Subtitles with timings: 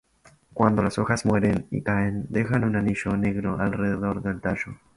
[0.51, 4.79] Cuando las hojas mueren y caen, dejan un anillo negro alrededor del tallo.